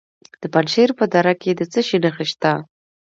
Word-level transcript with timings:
د 0.41 0.43
پنجشیر 0.53 0.89
په 0.99 1.05
دره 1.13 1.33
کې 1.41 1.51
د 1.59 1.61
څه 1.71 1.79
شي 1.87 1.97
نښې 2.03 2.25
دي؟ 2.41 2.53